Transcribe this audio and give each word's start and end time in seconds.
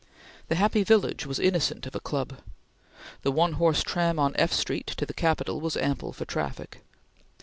The 0.47 0.55
happy 0.55 0.83
village 0.83 1.27
was 1.27 1.37
innocent 1.37 1.85
of 1.85 1.93
a 1.93 1.99
club. 1.99 2.39
The 3.21 3.31
one 3.31 3.53
horse 3.53 3.83
tram 3.83 4.17
on 4.17 4.35
F 4.35 4.51
Street 4.51 4.87
to 4.87 5.05
the 5.05 5.13
Capitol 5.13 5.61
was 5.61 5.77
ample 5.77 6.11
for 6.11 6.25
traffic. 6.25 6.81